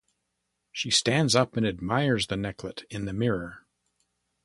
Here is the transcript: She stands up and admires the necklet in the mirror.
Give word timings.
She 0.71 0.89
stands 0.89 1.35
up 1.35 1.55
and 1.55 1.63
admires 1.63 2.25
the 2.25 2.35
necklet 2.35 2.85
in 2.89 3.05
the 3.05 3.13
mirror. 3.13 3.67